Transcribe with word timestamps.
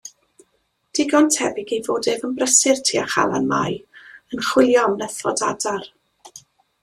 Digon 0.99 1.27
tebyg 1.33 1.73
ei 1.75 1.81
fod 1.87 2.07
ef 2.13 2.23
yn 2.29 2.31
brysur 2.39 2.81
tua 2.89 3.03
Chalanmai 3.15 3.77
yn 3.81 4.43
chwilio 4.49 4.87
am 4.87 4.95
nythod 5.03 5.45
adar. 5.51 5.85